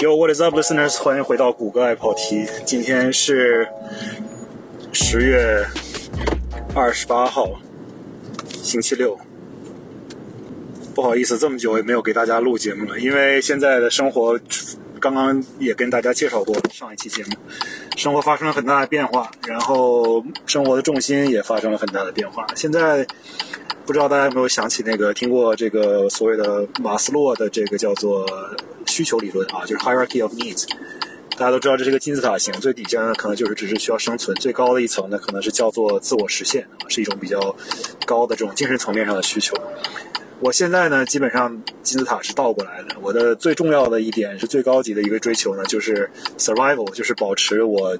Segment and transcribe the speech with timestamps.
[0.00, 0.96] Yo, what is up, listeners？
[1.02, 2.46] 欢迎回到谷歌爱跑题。
[2.64, 3.68] 今天是
[4.92, 5.66] 十月
[6.72, 7.50] 二十八号，
[8.62, 9.18] 星期六。
[10.94, 14.38] 不好意思，这么久也没有给大家录节目了，因为现在的生活，
[15.00, 17.30] 刚刚也跟大家介绍过上一期节目，
[17.96, 22.46] 生活发生了很大的变化，然后生活的重心也发生了很大的变化。
[22.54, 23.04] 现在
[23.84, 28.24] 不知道大家有没有想起那个听过这个所谓的马斯洛的这个叫做。
[28.98, 30.66] 需求理论啊，就是 hierarchy of needs。
[31.36, 37.54] 大家都知道这是一个金字塔形，最底下呢可能就是只是需要生存，最高的一层呢可能是叫做自我实现啊，是一种比较
[38.04, 39.54] 高的这种精神层面上的需求。
[40.40, 47.96] 我现在呢基本上金字塔是倒过来的，我的最重要的一点是最高级的一个追求呢就是 survival，就是保持我。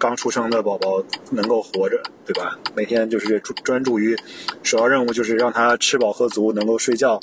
[0.00, 1.00] 刚出生的宝宝
[1.30, 2.58] 能够活着，对吧？
[2.74, 4.18] 每天就是专注于
[4.64, 7.20] 首要任务，就是让他吃饱喝足，能够睡觉，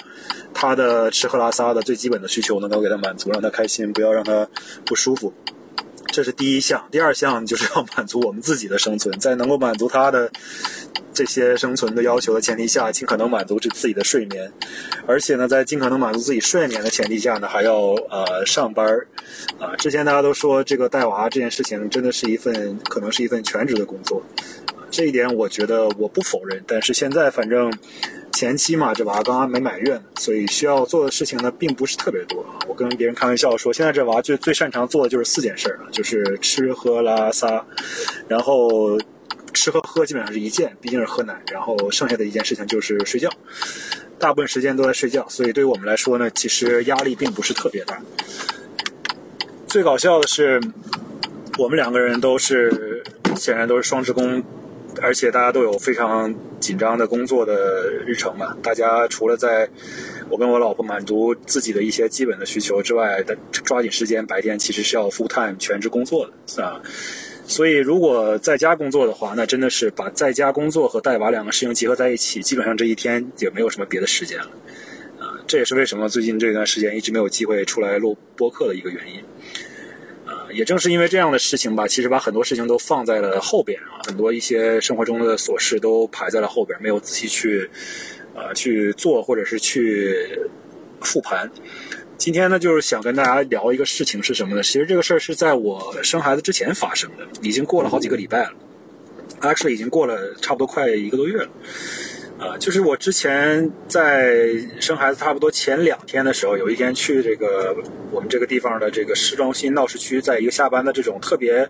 [0.53, 4.47] 他的吃喝拉撒的最基本的需求能够给他满足，让他开心，不要让他
[4.85, 5.33] 不舒服。
[6.13, 6.87] 这是第一项。
[6.89, 10.31] 第二项就是要满足我们自己的生存，在能够满足他的。
[11.17, 14.51] 这些生存的要求的前提下，尽可能满足自自己的睡眠，
[15.07, 17.75] 而且呢，在尽可能满足自己睡眠的前提下呢，还要
[18.11, 19.07] 呃上班儿，
[19.59, 24.21] 啊，之前大家都说这个带娃这件事情真的是一份可能是一份全职的工作，
[24.91, 27.73] 这一点我觉得我不否认，但是现在反正
[28.31, 32.45] 前期嘛，这娃刚刚没满月，所以需要做的事情呢并不是特别多。
[32.67, 37.65] 我跟别人开玩笑说，现在这娃最最擅长做的就是四件事儿就是吃喝拉撒，
[38.27, 38.99] 然后。
[39.67, 43.29] 吃喝喝基本上是一件，毕竟是喝奶，然后剩下的一件事情就是睡觉，
[44.17, 48.01] 大部分时间都在睡觉，所以对于我们来说呢，其实压力并不是特别大。
[49.67, 50.61] 最搞笑的是，
[51.57, 53.03] 我们两个人都是
[53.35, 54.41] 显然都是双职工，
[55.01, 58.55] 而且大家都有非常紧张的工作的日程嘛。
[58.63, 59.69] 大家除了在
[60.29, 66.25] 我跟我老婆满足自己的一些基本的需求之外，抓紧时间白天其实是要 full time 全职工作
[66.55, 66.81] 的啊。
[67.47, 74.51] 所以，如果在家工作的话，那真的是把在家工作和带娃两个事情结合在一起，基本上这一天也没有什么别的时间了。
[75.17, 79.21] 啊，这也是为什么最近这段时间一直没有机会出来录播客的一个原因。
[80.25, 87.69] 啊，也正是因为这样的事情吧，其实把很多事情都放在了后边啊，很多一些生活中的琐事都排在了后边，没有仔细去，
[88.35, 90.13] 呃，去做或者是去
[90.99, 91.49] 复盘。
[92.17, 94.63] 今天呢，就是想跟大家聊一个事情是什么呢？
[94.63, 98.53] 其实这个事儿是在我生孩子之前发生的，已经过了好几个礼拜了
[99.41, 101.49] ，actually 已经过了差不多快一个多月了。
[102.39, 104.47] 啊，就是我之前在
[104.79, 107.75] 生孩子差不多前两天的时候，有一天去这个
[108.11, 111.67] 我们这个地方的这个市中心闹市区，在一个下班的这种特别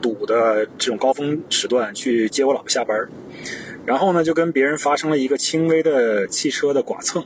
[0.00, 2.98] 堵的这种高峰时段去接我老婆下班，
[3.86, 7.24] 然后呢就跟别人发生了一个轻微的汽车的剐蹭。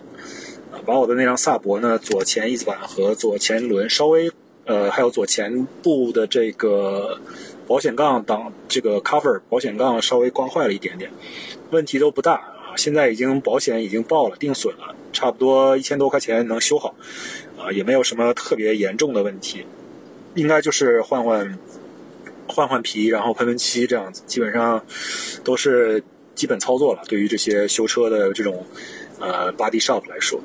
[0.86, 4.30] 把我的那辆萨博呢，左前翼子板和左前轮稍微，
[4.66, 7.18] 呃，还有左前部的这个
[7.66, 11.10] 保险杠挡这个 cover 保险杠稍微刮坏了一点点，
[11.70, 12.76] 问题都不大啊。
[12.76, 16.94] 现在已经保险已经报了，定损了，差不多一千多块钱能修好，
[17.58, 19.66] 啊，也没有什么特别严重的问题，
[20.36, 21.58] 应该就是换换
[22.46, 24.84] 换换皮，然后喷喷漆这样子，基本上
[25.42, 26.04] 都是
[26.36, 27.02] 基本操作了。
[27.08, 28.64] 对于这些修车的这种。
[29.18, 30.40] 呃，body shop 来说，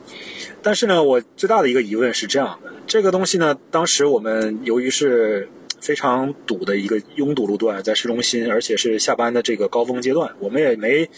[0.62, 5.50] 但是呢，我最大的一个疑问是这样的：这个东西呢，当时我们由于是
[5.82, 11.10] 非常堵的一个拥堵路段，在市中心，而且是下班的这个高峰阶段，我们也没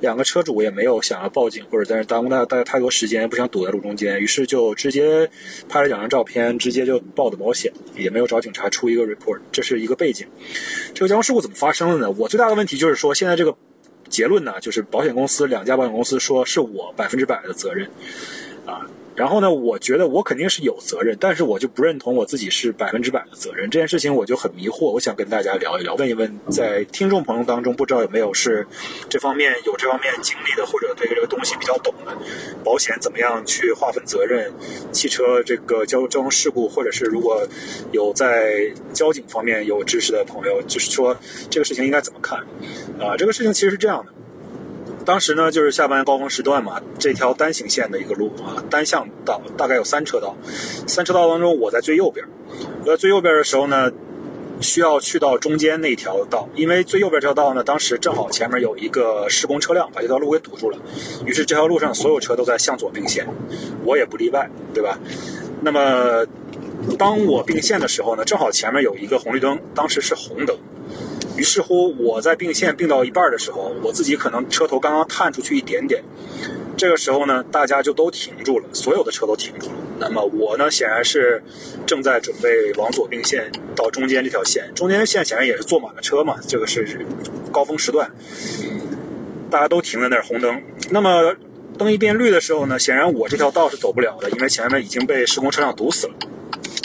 [0.00, 5.28] 两个车主也没有想要报警或者在那耽误大大家太多时间，不想堵在路中间，于是就直接
[5.68, 10.26] 拍了两张照片，直接就报的保险，也没有找警察出一个 report，这是一个背景。
[10.94, 12.10] 这个交通事故怎么发生的呢？
[12.18, 13.56] 我最大的问题就是说，现在这个。
[14.12, 17.88] 结论呢，就是保险公司两家保险公司说是我百分之百的责任，
[18.66, 18.86] 啊。
[19.14, 23.68] 然后呢，我觉得我肯定是有责任，但是我就不认同我自己是百分之百的责任。
[23.68, 28.66] 这件事情我就很迷惑，我想跟大家聊一聊，问一问在听众朋友当中，不知道有没有是
[29.08, 32.16] 这方面有这方面经历的，或者对这个东西比较懂的，
[32.64, 34.50] 保险怎么样去划分责任，
[34.92, 37.46] 汽车这个交交通事故，或者是如果
[37.92, 41.16] 有在交警方面有知识的朋友，就是说
[41.50, 42.38] 这个事情应该怎么看？
[42.98, 44.12] 啊，这个事情其实是这样的。
[45.04, 50.36] 当时呢，就是下班高峰时段嘛，这条单行线的一个路啊，单向道，大概有三车道。
[50.86, 52.24] 三车道当中，我在最右边。
[52.82, 53.90] 我在最右边的时候呢，
[54.60, 60.78] 需要去到中间那条道，因为最右边这条道呢，当时正好前面有一个施工车辆把这条路给堵住了，
[61.26, 63.26] 于是这条路上所有车都在向左并线，
[63.84, 64.98] 我也不例外，对吧？
[65.62, 66.26] 那么，
[66.98, 70.56] 当我并线的时候呢，正好前面有一个红绿灯，当时是红灯。
[71.36, 76.02] 于是乎，我在并线并到一半的时候，我自己可能车头刚刚探出去一点点，
[76.76, 79.74] 这个时候呢，大家就都停住了，所有的车都停住了。
[79.98, 81.42] 那么我呢，显然是
[81.86, 87.06] 正在准备往左并线到中间这条线，中间线显然也是坐满了车嘛，这个是
[87.50, 88.10] 高峰时段，
[89.50, 90.60] 大家都停在那儿红灯。
[90.90, 91.34] 那么
[91.78, 96.14] 灯一变绿的时候呢，显然我这条道是走不了的，因为前面已经被施工车辆堵死了，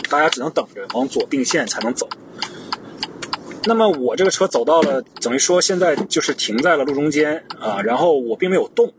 [0.10, 2.08] 大家只能等着往左并线才能走。
[3.68, 8.92] 那么我这个车走到了，等于说现在就是停在了路中间啊，然后我并没有动，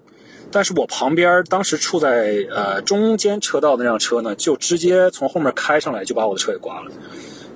[0.52, 6.90] 但是我旁边当时处在呃中间车道那辆车呢，就直接从后面开上来，就把我的车给刮了。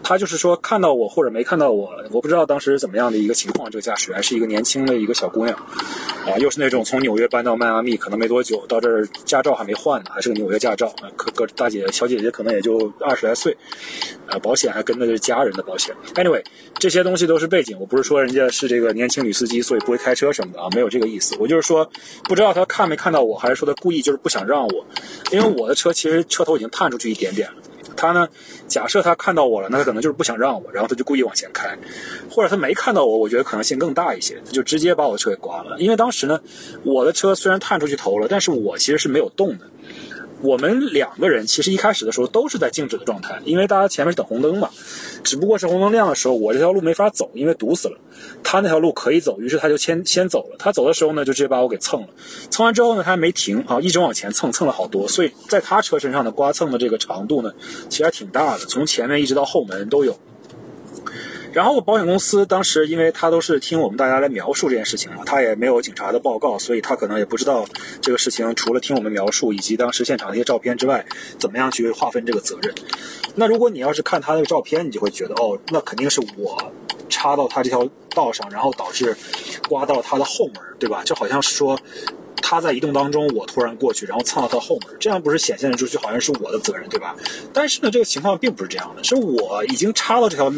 [0.02, 3.70] 他就是说看到我或者没看到我，我不知道当时怎么样的一个情况。
[3.70, 5.56] 这个驾驶员是一个年轻的一个小姑娘，
[6.26, 10.92] 啊，又是那种从纽约搬到迈阿密可能没多久，到这儿驾照还没换呢，还是个纽约驾照。
[11.16, 13.56] 可可大姐小姐姐可能也就二十来岁，
[14.26, 15.94] 啊，保险还跟的是家人的保险。
[16.14, 16.42] Anyway，
[16.74, 21.36] 这些东西都是背景，我不是说人家是这个年轻女司机，所以不会开车什么的啊，没有这个意思。
[21.38, 21.88] 我就是说，
[22.24, 24.86] 不知道他看没看到我，还是说他故意就是不想让我，
[25.30, 27.54] 因为我的车其实车头已经探出去一点点了。
[27.96, 28.28] 他呢？
[28.68, 31.76] 假设他看到我了，那他可能就是不想让我，然后他就故意往前开，
[32.30, 35.76] 或者他没看到我，我觉得可能性更大一些，他就直接把我的车给刮了。
[35.78, 36.40] 因为当时呢，
[36.82, 39.66] 我的车虽然探出去头了，但是我其实是没有动的。
[40.42, 44.68] 我们两个人其实一开始的时候都是在静止的状态，因为大家前面是等红灯嘛，
[45.22, 47.96] 只不过是红灯亮的时候，我这条路没法走，因为堵死了。
[48.42, 50.56] 他那条路可以走，于是他就先先走了。
[50.58, 52.08] 他走的时候呢，就直接把我给蹭了。
[52.50, 55.06] 蹭完之后呢，他还没停啊，一直往前蹭，蹭了好多。
[55.06, 57.52] 所以在他车身上的刮蹭的这个长度呢，
[57.88, 60.18] 其实还挺大的，从前面一直到后门都有。
[61.52, 67.66] 然后保险公司当时，因为他都是听我们大家来描述这件事情嘛，他也没有警察的报告，所以他可能也不知道
[68.00, 68.54] 这个事情。
[68.54, 71.04] 除了听我们描述以及当时现场的一些照片之外，
[71.38, 72.74] 怎么样去划分这个责任？
[73.34, 76.72] 那如果你要是看他那个照片，你就会觉得，哦，那肯定是我
[77.08, 79.14] 插到他这条道上，然后导致
[79.68, 81.02] 刮到他的后门，对吧？
[81.04, 81.78] 就好像是说。
[82.44, 87.14] 他在移动当中，我突然过去，然后蹭到他后门，这样不是显现出去好像是我的责任，对吧？
[87.52, 90.52] 但是呢，这个情况并不是这样的，是我已经插到这条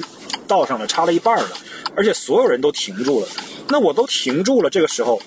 [0.46, 1.48] 道上了，插了一半了，
[1.94, 3.26] 而且所有人都停住了。
[3.68, 5.20] 那我都停住了，这个时候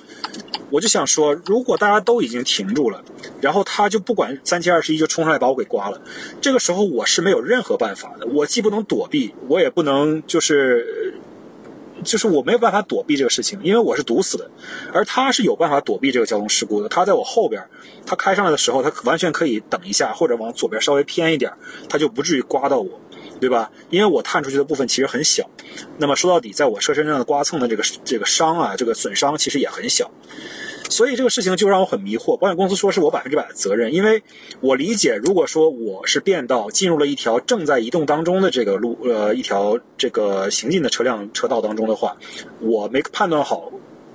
[0.69, 3.03] 我就想说，如果大家都已经停住了，
[3.41, 5.99] 然后他就不管三七二十一就冲上来把我给刮了，
[6.39, 11.13] 这个时候我是没有任何办法的，我既不能躲避，我也不能就是。
[12.03, 14.47] 就是我没有办法躲避这个事情，因为我是堵死的，
[14.93, 16.87] 而他是有办法躲避这个交通事故的。
[16.87, 17.67] 他在我后边，
[18.05, 21.51] 他开上来的时候，他完全可以等一下，或者往左边稍微偏一点，
[21.89, 23.01] 他就不至于刮到我，
[23.39, 23.71] 对吧？
[23.89, 25.49] 因为我探出去的部分其实很小。
[25.97, 30.09] 那么说到底，在我车身上的刮蹭的这个这个伤啊，这个损伤其实也很小。
[30.89, 32.37] 所以这个事情就让我很迷惑。
[32.37, 34.23] 保险公司说是我百分之百的责任，因为
[34.61, 42.15] 我理解，如果说我是变道进入了一条正在移动当中的这个路，呃，一条这个行进的车辆车道当中的话，
[42.61, 43.69] 我没判断好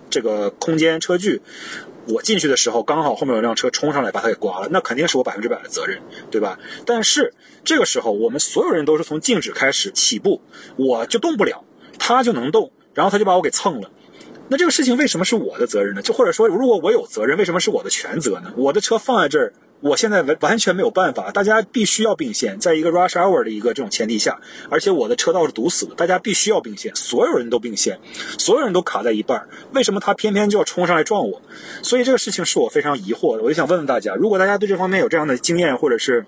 [0.08, 1.42] 这个空间车距，
[2.08, 6.00] 我进去的时候刚好后面有辆车冲上来把它给刮了，那肯定是我百分之百的责任，
[6.30, 6.58] 对吧？
[6.84, 7.32] 但是
[7.64, 10.40] 这个时候我们所有人都是从静止开始起步，
[10.76, 11.64] 我就动不了，
[11.98, 13.90] 他就能动，然后他就把我给蹭了。
[14.48, 16.02] 那这个事情为什么是我的责任呢？
[16.02, 18.52] 就或者说，如果我有责任，为什么是我的全责呢？
[18.56, 19.52] 我的车放在这儿，
[19.82, 21.30] 我现在完完全没有办法。
[21.30, 24.40] 大家必须要并线，在一个 rush hour 的一个这种前提下，
[24.70, 27.98] 而且我的车道是堵死的，大家必须要并线，所有人都并线，
[28.38, 29.46] 所有人都卡在一半。
[29.72, 31.42] 为什么他偏偏就要冲上来撞我？
[31.82, 33.42] 所以这个事情是我非常疑惑的。
[33.42, 36.24] 我就想问问大家，如果大家对这方面有这样的经验，或者是。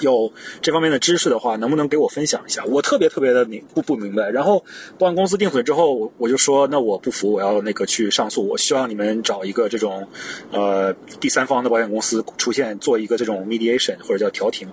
[0.00, 2.62] 有这方面的知识的话，能不能给我分享一下？
[2.66, 4.28] 我特别特别的明不不明白。
[4.30, 4.62] 然后
[4.98, 8.46] 保险公司定损之后，我我就说，那我不服，我要那个去上诉。
[8.46, 10.06] 我希望你们找一个这种，
[10.52, 14.68] 呃，第三方的保险公司出现，做一个这种 mediation 或者叫调停。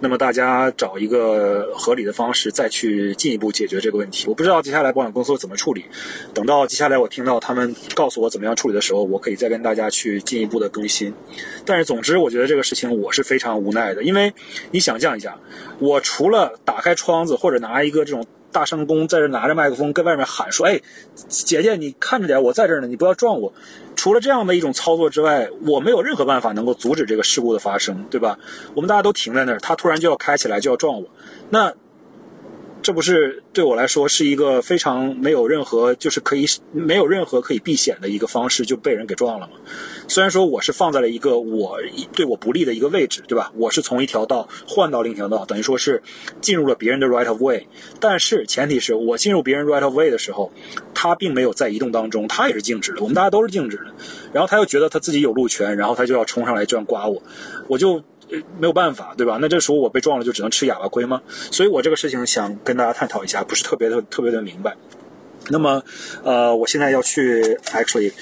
[0.00, 4.26] 那么大家找一个合理的方式，再去进一步解决这个问题。
[4.26, 5.84] 我不知道接下来保险公司怎么处理。
[6.32, 11.14] 等到接下来我听到他们告诉我怎么样处理的时候，我可以再跟大家去进一步的更新。
[11.64, 14.32] 但是总之，我觉得这个事情我是非常无奈的，因为。
[14.70, 15.36] 你想象一下，
[15.78, 20.80] 我除了打开窗子或者拿一个这种大声公在这拿着麦克风跟外面喊说：“哎，
[21.28, 23.52] 姐姐，你看着点，我在这儿呢，你不要撞我。”
[23.96, 28.38] 除了这样的一种操作之外，我没有任何办法能够阻止这个事故的发生，对吧？
[28.74, 31.08] 我们大家都停在那儿，他突然就要开起来就要撞我，
[31.50, 31.72] 那。
[32.84, 39.54] 这不是对我来说是一个非常没有任何就是可以没有任何可以避险的一个方式就被人给撞了吗？
[40.06, 41.78] 虽然说我是放在了一个我
[42.14, 43.50] 对我不利的一个位置，对吧？
[43.56, 46.02] 我是从一条道换到另一条道，等于说是
[46.42, 47.66] 进入了别人的 right of way。
[47.98, 50.52] 但是前提是我进入别人 right of way 的时候，
[50.92, 53.00] 他并没有在移动当中，他也是静止的。
[53.00, 53.86] 我们大家都是静止的。
[54.30, 57.22] 然后他又觉得他自己有路权，然后他就要冲上来这样刮我，
[57.66, 58.04] 我就。
[58.58, 59.38] 没有办法，对吧？
[59.40, 61.22] 那这时候我被撞了，就只能吃哑巴亏吗？
[61.50, 64.76] 所以我这个事情想跟大家探讨一下，不是特别的特别的明白。
[65.50, 65.82] 那么，
[66.22, 68.12] 呃，我现在要去，actually，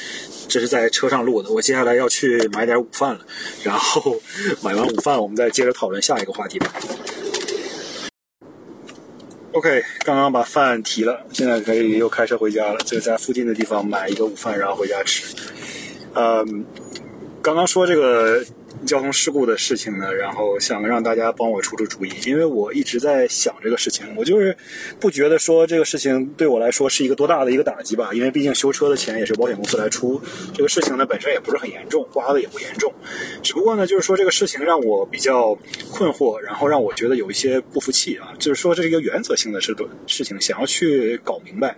[0.48, 1.52] 这是在车上录的。
[1.52, 3.20] 我接下来要去买点午饭了，
[3.62, 4.20] 然后
[4.60, 6.72] 买完午饭，我们再接着讨论下一个话题吧。
[9.52, 12.78] OK，刚刚把饭提了，现在可以又开车回家了。
[12.80, 15.36] 就在附近的地方买一个午饭，然后回家吃。
[16.14, 16.64] 嗯，
[17.40, 18.44] 刚刚说这个。
[18.84, 24.56] 交通事故的事情呢，然后想让大家帮我出出主意，因为我一直在想这个事情，我就是
[24.98, 30.20] 不觉得说这个事情对我来说是一个多大的一个打击吧，因为毕竟修车的钱也是保险公司来出，
[30.54, 32.92] 这个事情呢本身也不是很严重，刮的也不严重，
[33.42, 35.56] 只不过呢就是说这个事情让我比较
[35.90, 39.74] 困惑，然后让我觉得有一些不服气啊，就是说这是一个原则性的事
[40.06, 41.76] 事情，想要去搞明白，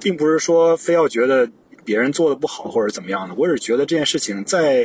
[0.00, 1.48] 并不是说非要觉得。
[1.84, 4.84] 别人做的不好或者怎么样的，我只觉得这件事情在，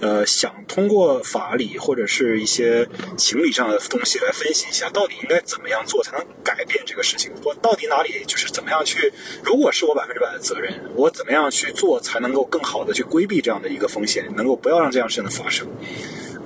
[0.00, 7.30] 呃，想通过法理或者是一些情理上的东西来分析一下，到底应该怎么样做才能改变这个事情？
[7.44, 9.12] 我到底哪里就是怎么样去？
[9.42, 15.66] 如果是我百分之百的责任，我怎么样去做才能够更好的去规避这样的一个风险，能够不要让这样事情的发生？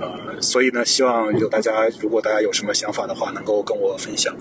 [0.01, 4.35] 呃，所以呢，希望有大家，如果大家有什么想法的话，能够跟我分享。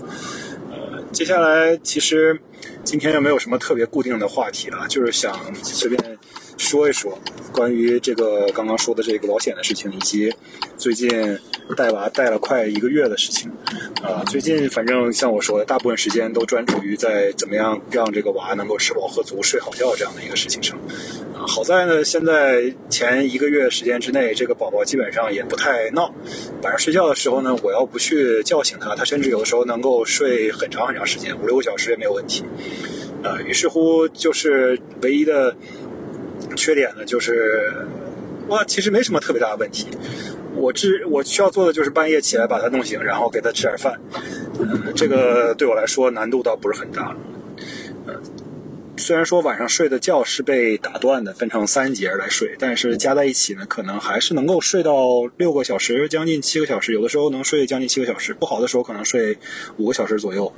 [0.70, 2.40] 呃，接下来其实。
[2.84, 6.18] 今天又没有什么特别固定的话题了，就是想随便
[6.58, 7.18] 说一说
[7.52, 10.32] 关于这个刚刚说的这个保险的事情，以及
[10.76, 11.38] 最近
[11.76, 13.50] 带娃带了快一个月的事情。
[14.02, 20.76] 啊，最近反正像我说的，大部分时间都专注于在怎么样让这个娃能够吃饱喝足、睡好觉这样的一个事情上。
[21.46, 26.12] 好在呢，现在前一个月时间之内，这个宝宝基本上也不太闹。
[26.62, 32.44] 晚上睡觉的时候呢，我要不去叫醒他，他甚至有的时候能够睡很长很长时间，五六个小时也没有问题。
[33.22, 35.54] 呃，于是乎就是唯一的
[36.56, 37.72] 缺点呢，就是
[38.48, 39.86] 哇，其实没什么特别大的问题。
[40.54, 43.98] 我只我需要做的就是半夜起来把他弄醒，然后给他吃点饭。
[44.58, 47.16] 嗯，这个对我来说难度倒不是很大。
[49.02, 54.94] 虽然说晚上睡的觉是被打断的，分成三节来睡，但是加在一起呢，可能还是能够睡到
[55.36, 59.36] 六个小时，将近七个小时，有的时候能睡将近七个小时，不好的时候可能睡
[59.76, 60.52] 五个小时左右，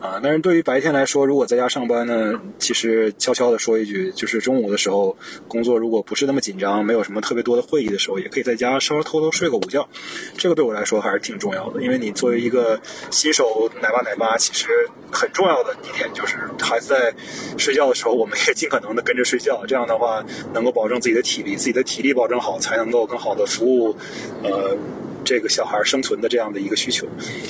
[0.00, 5.16] 啊，但是对于白天来说，如果在家上班呢，其实悄悄的说一句，就是中午的时候
[5.48, 9.88] 工作如果不是那么紧张，没有什么特别多的会议的时候，也可以在家稍微偷偷睡个午觉，
[10.36, 14.68] 这个对我来说还是挺重要的，因为你作为一个新手奶爸奶妈，其实
[15.10, 16.36] 很重要的一点就是
[16.68, 17.12] 孩子在
[17.56, 17.88] 睡觉。
[17.88, 20.22] 的时候，我们也尽可能的跟着睡觉，这样的话
[20.52, 23.96] 能够保证自己的体力，自己的体力保证好，才能够更好的服务，
[24.42, 24.76] 呃，
[25.24, 27.06] 这个小孩生存的这样的一个需求，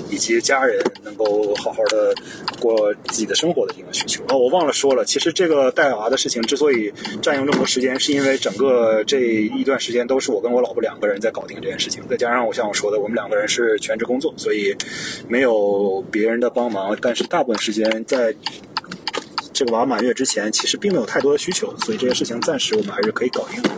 [0.08, 2.14] 以及家人能够好好的
[2.60, 4.22] 过自己的生活的一个需求。
[4.28, 14.76] 哦，我忘了说了，其实这个带娃的事情之所以占用这么多时间，是因为整个这一段时间都是我跟我老婆两个人在搞定这件事情，再加上我像我说的，我们两个人是全职工作，所以
[15.26, 18.32] 没有别人的帮忙，但是大部分时间在。
[19.58, 23.70] 这个娃满月之前，其实并没有太多的需求，所以这些事情暂时我们还是可以搞定的。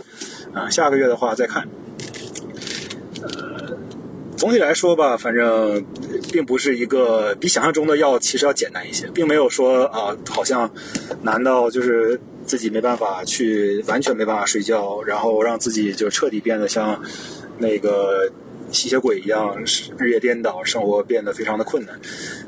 [0.53, 1.67] 啊，下个月的话再看。
[3.23, 3.75] 呃，
[4.37, 5.83] 总体来说吧，反正
[6.31, 10.69] 并不是一个比想象中的要其实要简单一些，并没有说啊，好像
[11.23, 17.01] 难到就是自己没办法去完全没办法睡觉，然后让自己就彻底变得像
[17.57, 18.31] 那个。
[18.71, 19.55] 吸血鬼一样
[19.97, 21.99] 日夜颠倒，生活变得非常的困难。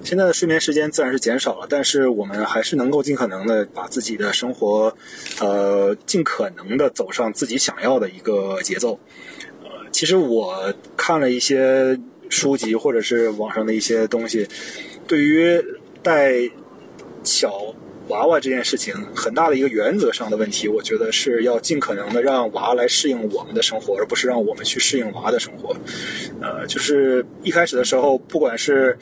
[0.03, 4.95] 现在的睡眠时间自然是减少了，但是我们还是能够尽可能的把自己的生活，
[5.39, 8.99] 呃，尽可能的走上自己想要的一个节奏。
[9.63, 11.99] 呃，其实我看了一些
[12.29, 14.47] 书籍或者是网上的一些东西，
[15.07, 15.63] 对于
[16.01, 16.33] 带
[17.23, 17.75] 小。
[18.09, 25.75] 娃娃这件事情很大的一个原则上的问题，我觉得是要尽可能的让娃来适应我们的生活，而不是让我们去适应娃的生活。
[26.41, 28.97] 呃，就是一开始的时候，不管是。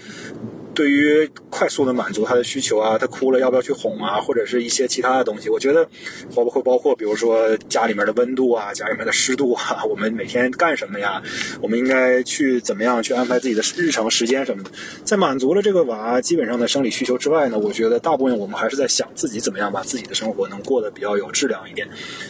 [0.74, 5.88] 对于快速的满足他的需求啊，他哭了要不要去哄啊，或者是一些其他的东西，我觉得
[6.34, 11.22] 包括包括比如说家里面的温度啊，家里面的湿度啊，我们每天干什么呀？
[11.62, 14.72] 我们应该去怎么样去安排自己的日程时间什么的？
[15.04, 21.86] 在满足了这个娃基本上的生理需求之外呢，我觉得大部分我们还是在想自己怎么样把自己的生活能过得比较有质量一点，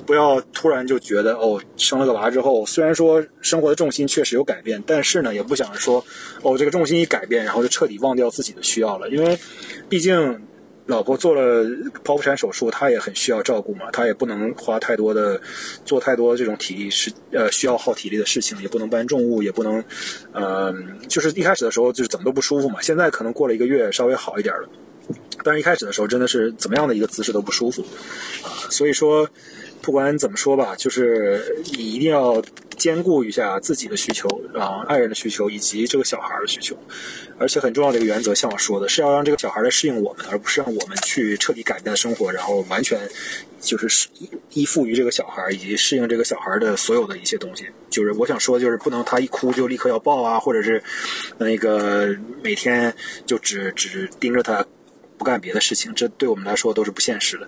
[0.05, 6.03] 不要突然就觉得哦，生了个娃之后，虽然说生活的重心确实有改变，但是呢，也不想说
[6.41, 8.30] 哦，这个重心一改变，然后就彻底忘掉。
[8.31, 9.37] 自己的需要了，因为
[9.87, 10.41] 毕竟
[10.87, 11.63] 老婆做了
[12.03, 15.39] 剖腹产手术，她也很需要照顾嘛，她也不能花太多的
[15.85, 19.81] 做太多这种体力是呃需要耗体力的事情，也不能搬重物，也不能
[20.33, 20.73] 呃
[21.07, 22.81] 就是一开始的时候就是怎么都不舒服嘛。
[22.81, 24.67] 现在可能过了一个月稍微好一点了，
[25.43, 27.83] 但是一开始的时候真的是怎么样的一个姿势都不舒服
[28.43, 28.49] 啊。
[28.69, 29.29] 所以说
[29.81, 32.41] 不管怎么说吧，就是你一定要
[32.77, 36.77] 兼顾一下自己的需求，啊爱人的需求以及这个小孩的需求。
[37.37, 42.99] 而且很重要的一个原则，像我说的，是要让这个小孩来适应我们，而不是让我们去彻底改变生活，然后完全
[43.59, 44.07] 就是
[44.51, 47.65] 依附于这个小孩以及适应这个小孩的所有的一些东西。
[47.89, 50.83] 就是我想说，就是不能他一哭就立刻要抱啊，或者是
[51.39, 52.93] 那个每天
[53.25, 54.63] 就只只盯着他
[55.21, 57.47] 不干别的事情，这对我们来说都是不现实的。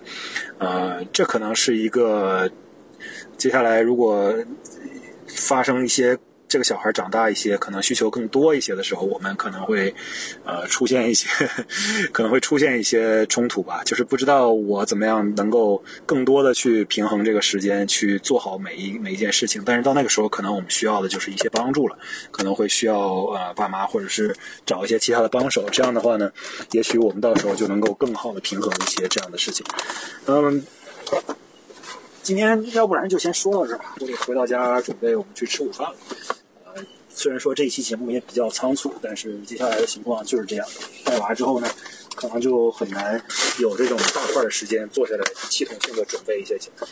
[0.58, 2.48] 呃，这可能是一个
[3.36, 4.32] 接下来如果
[5.26, 6.16] 发生一些。
[6.54, 9.92] 这个小孩长大一些，可能需求更多一些的时候，我们可能会，
[10.44, 11.26] 呃，出现一些，
[12.14, 13.82] 可能会出现一些冲突吧。
[13.84, 19.60] 就是不知道我怎么样能够更多的去平衡这个时间，去做好每一每一件事情。
[19.66, 21.98] 但是到那个时候，可能我们需要的就是一些帮助了，
[22.30, 24.32] 可能会需要呃爸妈或者是
[24.64, 25.68] 找一些其他的帮手。
[25.72, 26.30] 这样的话呢，
[26.70, 29.66] 也许我们到时候就能够更好的平衡一些这样的事情。
[30.26, 30.64] 嗯。
[32.22, 35.94] 今天要不然就先说到这儿吧，我得回到家准备我们去吃午饭了。
[37.14, 40.66] 虽然说这一期节目也比较仓促，但是接下来的情况就是这样。
[41.04, 41.68] 带娃之后呢，
[42.16, 43.22] 可能就很难
[43.60, 46.86] 有这种大块的时间坐下来系统性的准备一些节目。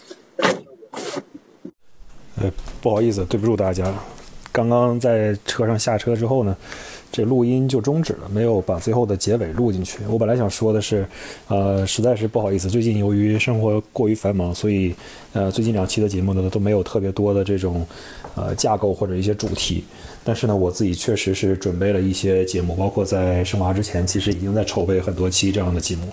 [2.37, 2.51] 呃，
[2.81, 3.93] 不好意思，对不住大家。
[4.53, 6.55] 刚刚在车上下车之后呢，
[7.11, 10.01] 这录音就终止了，没有把最后的结尾录进去。
[10.09, 11.07] 我本来想说的是，
[11.49, 14.95] 呃，实在是不好意思，最近由于生活过于繁忙，所以
[15.33, 17.87] 呃，最近两期的节目呢都没有特别多的这种
[18.35, 19.85] 呃架构或者一些主题。
[20.25, 26.07] 但是呢，我自己确实是准备了一些节目，包括在生娃之前，其实已经在筹备很多期这样的节目，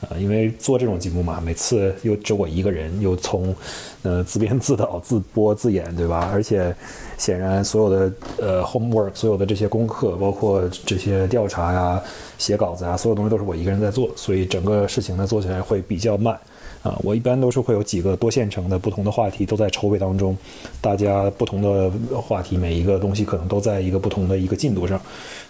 [0.00, 3.54] 啊，因为做这种节目嘛，每次又只我一个人，又从，
[4.02, 6.30] 呃，自编自导自播自演，对吧？
[6.32, 6.74] 而且，
[7.18, 12.02] 显然所有的呃 homework，所有的这些功课，包括这些调查呀、
[12.38, 16.38] 写稿子啊，所有东西都是我一个人在做，所以整个事情呢做起来会比较慢。
[16.82, 20.34] 啊，我一般都是会有几个多线程的不同的话题都在筹备当中，
[20.80, 21.90] 大家不同的
[22.22, 24.98] 话题，每一个东西可能都在一个不同的一个进度上。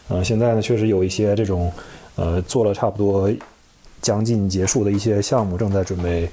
[0.08, 1.72] 呃，现在呢，确实有一些这种，
[2.16, 3.30] 呃，做了差不多
[4.02, 6.28] 将近结束的一些项目正在准备，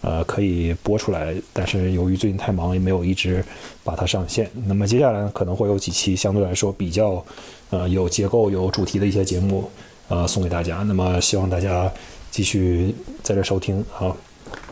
[0.00, 3.44] 呃，可以播出来，但是由于最近太忙，也没有一直
[3.84, 4.50] 把它上线。
[4.66, 7.22] 那么接下来可能会有几期相对来说比较，
[7.68, 9.68] 呃，有结构、有主题的一些节目，
[10.08, 10.78] 呃，送给大家。
[10.78, 11.92] 那么希望大家
[12.30, 14.16] 继续在这收听，好。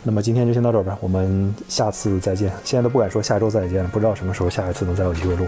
[0.03, 2.53] 那么今天就先到这儿吧，我们下次再见。
[2.65, 5.47] 现在都不敢说下周再见了，不知道什么时候下一次能再有机会录。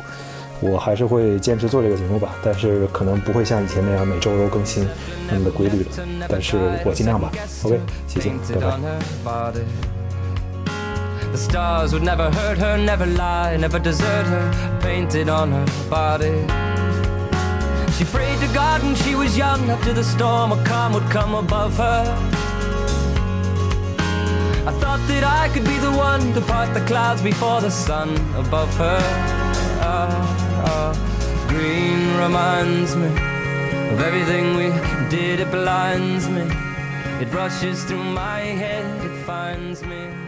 [0.60, 4.84] 我还是会坚持做这个节目吧，但是可能不会像以前那样每周都更新
[5.30, 5.90] 那么的规律了。
[6.28, 7.30] 但是我尽量吧。
[7.62, 8.76] OK，谢谢，拜拜。
[24.68, 28.68] I thought that I could be the one to part the clouds before the sun above
[28.76, 29.00] her.
[29.81, 30.12] Uh,
[30.68, 33.07] uh, green reminds me
[33.92, 34.68] of everything we
[35.09, 36.42] did, it blinds me.
[37.18, 40.27] It rushes through my head, it finds me.